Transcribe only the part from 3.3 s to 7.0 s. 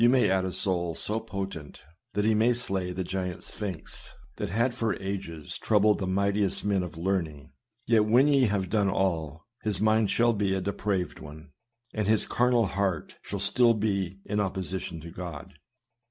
Sphinx, that had for ages troubled the mightiest men of